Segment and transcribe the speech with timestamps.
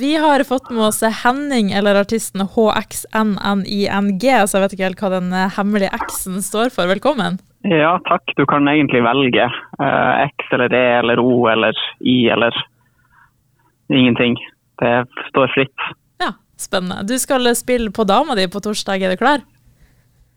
[0.00, 5.10] Vi har fått med oss Henning, eller artisten HXNNING, så jeg vet ikke helt hva
[5.12, 6.88] den hemmelige X-en står for.
[6.88, 7.36] Velkommen.
[7.68, 8.32] Ja, takk.
[8.38, 9.46] Du kan egentlig velge
[9.82, 12.56] uh, X eller E eller O eller I eller
[13.92, 14.38] ingenting.
[14.80, 14.94] Det
[15.28, 15.88] står fritt.
[16.22, 17.04] Ja, spennende.
[17.06, 19.44] Du skal spille på dama di på torsdag, er du klar?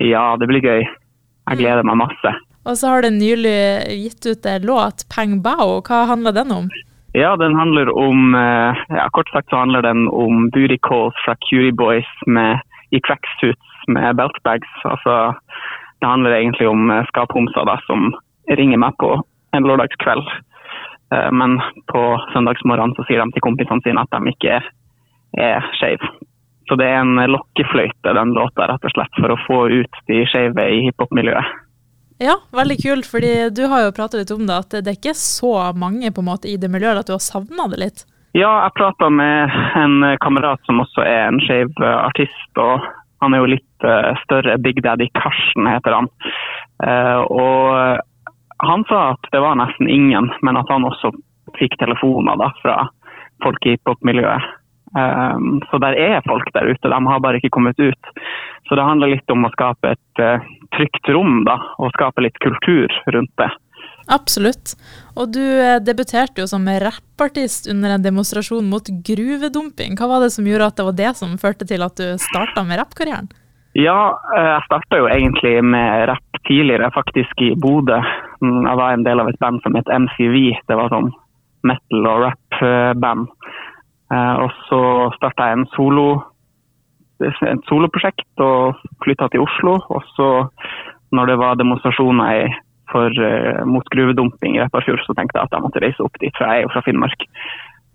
[0.04, 0.84] Ja, det blir gøy.
[0.84, 2.34] Jeg gleder meg masse.
[2.66, 3.56] Og så har du nylig
[4.04, 5.80] gitt ut en låt, Peng Bao.
[5.86, 6.70] Hva handler den om?
[7.16, 11.36] Ja, den handler om eh, ja, Kort sagt så handler den om booty calls fra
[11.48, 12.60] Curie Boys med,
[12.92, 14.74] i tracksuits med beltbags.
[14.84, 15.34] Altså,
[16.00, 18.12] det handler egentlig om eh, skaphomser som
[18.60, 19.14] ringer meg på
[19.56, 20.28] en lørdagskveld.
[21.16, 21.56] Eh, men
[21.88, 24.60] på søndagsmorgen så sier de til kompisene sine at de ikke
[25.40, 26.12] er skeive.
[26.68, 30.26] Så det er en lokkefløyte, den låta, rett og slett, for å få ut de
[30.28, 31.64] skeive i hiphop-miljøet.
[32.22, 35.18] Ja, veldig kult, fordi du har jo pratet litt om det, at det er ikke
[35.20, 38.06] så mange på en måte i det miljøet at du har savna det litt?
[38.36, 42.52] Ja, jeg prata med en kamerat som også er en skeiv eh, artist.
[42.60, 42.84] og
[43.24, 44.58] Han er jo litt uh, større.
[44.60, 46.10] Big Daddy Karsten heter han.
[46.84, 48.04] Uh, og
[48.64, 51.14] han sa at det var nesten ingen, men at han også
[51.60, 52.76] fikk telefoner da, fra
[53.44, 54.52] folk i hiphop-miljøet.
[54.96, 58.12] Um, så der er folk der ute, de har bare ikke kommet ut.
[58.70, 60.44] Så det handler litt om å skape et uh,
[60.78, 63.52] trygt rom, da, og skape litt kultur rundt det.
[64.12, 64.76] Absolutt.
[65.18, 69.96] Og du eh, debuterte jo som rappartist under en demonstrasjon mot gruvedumping.
[69.98, 72.62] Hva var det som gjorde at det var det som førte til at du starta
[72.68, 73.32] med rappkarrieren?
[73.76, 77.98] Ja, eh, jeg starta jo egentlig med rapp tidligere, faktisk i Bodø.
[78.46, 80.38] Mm, jeg var en del av et band som het MCV.
[80.70, 81.10] Det var sånn
[81.66, 83.32] metal- og rap-band.
[84.14, 84.82] Eh, og så
[85.18, 86.08] starta jeg en solo,
[87.26, 89.80] et soloprosjekt og flytta til Oslo.
[89.90, 90.30] Og så,
[91.16, 92.54] når det var demonstrasjoner
[92.92, 96.34] for, uh, mot gruvedumping i Repparfjord, så tenkte jeg at jeg måtte reise opp dit,
[96.38, 97.26] for jeg er jo fra Finnmark.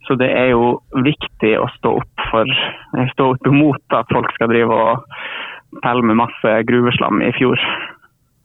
[0.08, 2.50] Så det er jo viktig å stå opp for,
[2.98, 7.62] eh, stå opp imot at folk skal drive og pelle med masse gruveslam i fjor.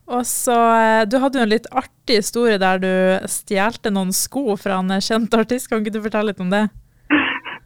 [0.05, 0.55] Og så,
[1.09, 2.91] Du hadde jo en litt artig historie der du
[3.25, 5.71] stjelte noen sko fra en kjent artist.
[5.71, 6.67] Kan ikke du fortelle litt om det?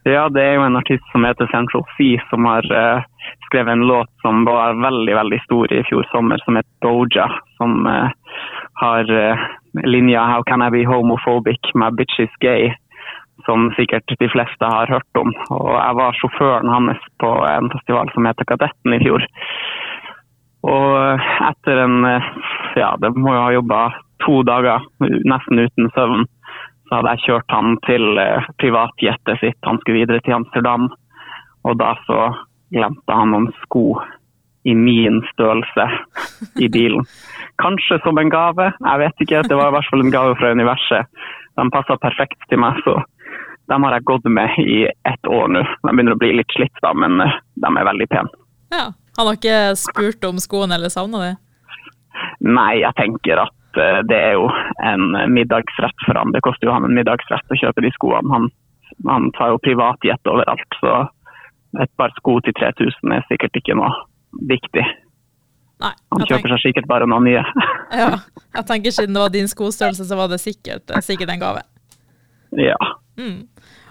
[0.02, 3.02] Ja, det er jo en artist som heter Central Sea, som har uh,
[3.44, 7.26] skrevet en låt som var veldig veldig stor i fjor sommer, som heter Doja.
[7.60, 8.08] Som uh,
[8.80, 9.42] har uh,
[9.84, 11.74] linja 'How can I be homophobic?
[11.74, 12.72] My bitch is gay'.
[13.44, 15.34] Som sikkert de fleste har hørt om.
[15.50, 19.24] Og jeg var sjåføren hans på en festival som heter Kadetten i fjor.
[20.62, 22.04] Og etter en
[22.76, 23.78] Ja, det må jo ha jobba
[24.24, 26.28] to dager, nesten uten søvn
[26.90, 29.58] så hadde jeg kjørt han til eh, privatjetet sitt.
[29.62, 30.88] Han skulle videre til Amsterdam.
[31.62, 32.32] Og da så
[32.74, 33.84] glemte han noen sko
[34.66, 35.86] i min størrelse
[36.58, 37.06] i bilen.
[37.62, 39.44] Kanskje som en gave, jeg vet ikke.
[39.46, 41.22] Det var i hvert fall en gave fra universet.
[41.60, 42.98] De passa perfekt til meg, så
[43.70, 45.62] dem har jeg gått med i ett år nå.
[45.62, 48.42] De begynner å bli litt slitt, da, men eh, de er veldig pene.
[48.74, 51.32] Ja, Han har ikke spurt om skoene eller savna det?
[52.42, 54.48] Nei, jeg tenker at Eh, det er jo
[54.82, 56.34] en middagsrett for han.
[56.34, 58.30] Det koster jo han en middagsrett å kjøpe de skoene.
[58.34, 58.48] Han,
[59.08, 61.04] han tar jo privatjet overalt, så
[61.78, 63.92] et par sko til 3000 er sikkert ikke noe
[64.50, 64.86] viktig.
[65.80, 67.44] Nei, han kjøper seg sikkert bare noen nye.
[68.02, 68.10] ja,
[68.58, 71.62] jeg tenker siden det var din skostørrelse, så var det sikkert, sikkert en gave.
[72.58, 72.76] Ja.
[73.16, 73.46] Mm.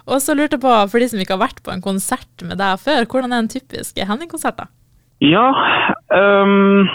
[0.09, 2.59] Og så lurte jeg på, for de som ikke har vært på en konsert med
[2.61, 4.59] deg før, hvordan er en typisk Henning-konsert?
[4.59, 4.69] da?
[5.19, 5.49] Ja,
[6.15, 6.87] um,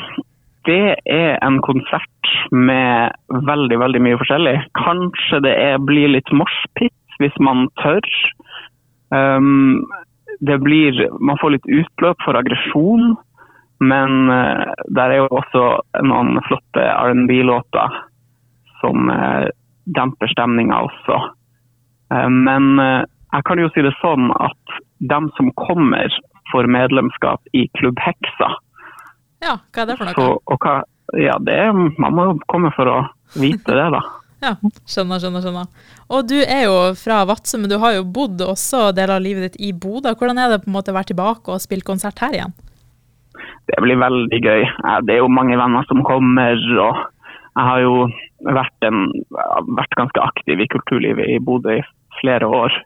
[0.67, 3.13] det er en konsert med
[3.49, 4.55] veldig veldig mye forskjellig.
[4.79, 8.07] Kanskje det er, blir litt moshpit hvis man tør.
[9.15, 9.85] Um,
[10.41, 13.15] det blir, man får litt utløp for aggresjon,
[13.85, 15.65] men uh, der er jo også
[16.07, 18.01] noen flotte R&B-låter
[18.81, 19.47] som uh,
[19.97, 21.21] demper stemninga også.
[22.13, 24.79] Uh, men jeg kan jo si det sånn at
[25.11, 26.13] dem som kommer,
[26.53, 28.53] får medlemskap i Klubb Heksa.
[29.45, 30.17] Ja, hva er det for noe?
[30.17, 30.75] Så, hva,
[31.21, 31.59] ja, det,
[32.01, 32.99] man må jo komme for å
[33.37, 34.03] vite det, da.
[34.47, 34.53] ja,
[34.89, 35.91] skjønner, skjønner, skjønner.
[36.13, 39.49] Og du er jo fra Vadsø, men du har jo bodd også deler av livet
[39.49, 40.15] ditt i Bodø.
[40.15, 42.57] Hvordan er det på en måte å være tilbake og spille konsert her igjen?
[43.69, 44.65] Det blir veldig gøy.
[45.09, 46.59] Det er jo mange venner som kommer.
[46.85, 46.99] og
[47.57, 47.95] Jeg har jo
[48.45, 49.07] vært, en,
[49.79, 51.87] vært ganske aktiv i kulturlivet i Bodø i
[52.21, 52.77] flere år.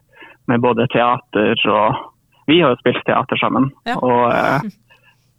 [0.49, 2.05] Med både teater og
[2.49, 3.67] Vi har jo spilt teater sammen.
[3.85, 3.99] Ja.
[4.01, 4.71] Og eh,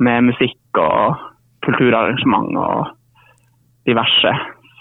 [0.00, 1.19] med musikk og
[1.67, 2.88] kulturarrangement og
[3.88, 4.32] diverse.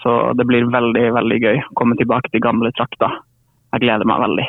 [0.02, 3.18] Så det blir veldig veldig gøy å komme tilbake til gamle trakter.
[3.74, 4.46] Jeg gleder meg veldig.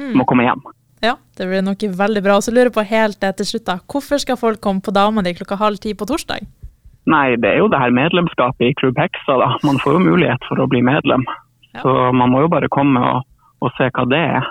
[0.00, 0.12] Mm.
[0.18, 0.62] Må komme hjem.
[1.04, 2.38] Ja, det blir nok veldig bra.
[2.40, 3.76] Og så lurer jeg på helt til slutt, da.
[3.92, 6.46] Hvorfor skal folk komme på Dama di klokka halv ti på torsdag?
[7.12, 9.50] Nei, det er jo det her medlemskapet i Klubb Heksa, da.
[9.66, 11.26] Man får jo mulighet for å bli medlem.
[11.74, 11.82] Ja.
[11.84, 13.26] Så man må jo bare komme og,
[13.60, 14.48] og se hva det er.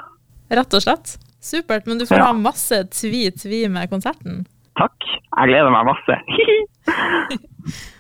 [0.54, 1.16] Rett og slett.
[1.44, 1.88] Supert.
[1.90, 2.28] Men du får Ja.
[2.30, 4.44] ha masse tvi-tvi med konserten.
[4.80, 5.10] Takk.
[5.38, 6.20] Jeg gleder meg masse.